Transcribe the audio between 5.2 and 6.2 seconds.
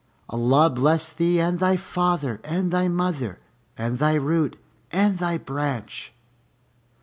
branch!